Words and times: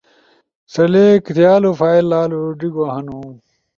سلیکٹ 0.73 1.25
تھیالو 1.35 1.71
فائل 1.79 2.05
لالو 2.11 2.41
ڙیگو 2.59 2.85
ہنو 2.93 3.21